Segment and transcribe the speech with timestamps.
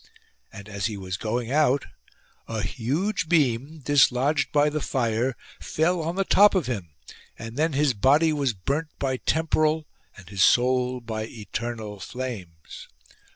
[0.51, 1.85] And as he was going out
[2.47, 6.95] a huge beam, dislodged by the fire, fell on the top of him;
[7.37, 9.85] and then his body was burnt by temporal
[10.17, 12.87] and his soul by eternal flames.